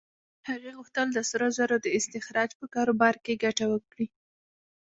هغه 0.49 0.69
غوښتل 0.77 1.07
د 1.13 1.19
سرو 1.29 1.47
زرو 1.57 1.75
د 1.81 1.87
استخراج 1.97 2.49
په 2.59 2.65
کاروبار 2.75 3.15
کې 3.23 3.41
ګټه 3.43 3.65
وکړي. 3.69 4.07